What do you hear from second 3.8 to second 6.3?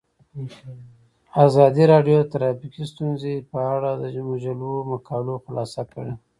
د مجلو مقالو خلاصه کړې.